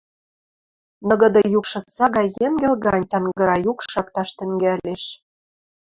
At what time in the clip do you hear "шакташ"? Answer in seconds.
3.91-4.29